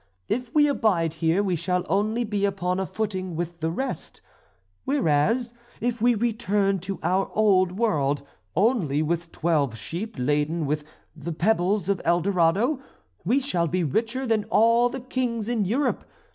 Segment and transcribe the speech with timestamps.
[0.27, 4.19] If we abide here we shall only be upon a footing with the rest,
[4.83, 8.23] whereas, if we return to our old world,
[8.55, 10.83] only with twelve sheep laden with
[11.15, 12.79] the pebbles of El Dorado,
[13.23, 16.03] we shall be richer than all the kings in Europe.